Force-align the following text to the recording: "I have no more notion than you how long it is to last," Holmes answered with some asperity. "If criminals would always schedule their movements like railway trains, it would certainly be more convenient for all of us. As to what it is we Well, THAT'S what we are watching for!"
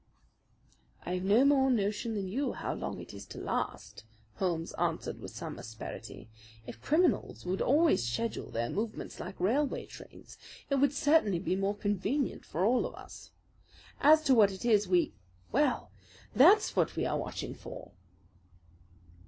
"I 1.05 1.13
have 1.13 1.23
no 1.23 1.45
more 1.45 1.69
notion 1.69 2.15
than 2.15 2.27
you 2.27 2.53
how 2.53 2.73
long 2.73 2.99
it 2.99 3.13
is 3.13 3.23
to 3.27 3.37
last," 3.37 4.03
Holmes 4.37 4.73
answered 4.73 5.19
with 5.19 5.29
some 5.29 5.59
asperity. 5.59 6.27
"If 6.65 6.81
criminals 6.81 7.45
would 7.45 7.61
always 7.61 8.03
schedule 8.03 8.49
their 8.49 8.71
movements 8.71 9.19
like 9.19 9.39
railway 9.39 9.85
trains, 9.85 10.39
it 10.71 10.77
would 10.77 10.91
certainly 10.93 11.37
be 11.37 11.55
more 11.55 11.75
convenient 11.75 12.45
for 12.45 12.65
all 12.65 12.87
of 12.87 12.95
us. 12.95 13.29
As 13.99 14.23
to 14.23 14.33
what 14.33 14.51
it 14.51 14.65
is 14.65 14.87
we 14.87 15.13
Well, 15.51 15.91
THAT'S 16.35 16.75
what 16.75 16.95
we 16.95 17.05
are 17.05 17.19
watching 17.19 17.53
for!" 17.53 17.91